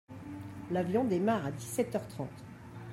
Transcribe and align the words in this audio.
L’avion 0.71 1.03
démarre 1.03 1.45
à 1.45 1.51
dix-sept 1.51 1.93
heures 1.93 2.07
trente. 2.07 2.43